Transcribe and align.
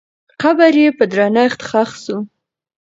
قبر 0.41 0.73
یې 0.81 0.89
په 0.97 1.03
درنښت 1.11 1.59
ښخ 1.69 1.89
سو. 2.03 2.17